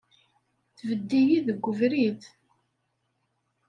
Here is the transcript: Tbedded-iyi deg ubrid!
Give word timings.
Tbedded-iyi 0.77 1.39
deg 1.47 1.63
ubrid! 1.71 2.21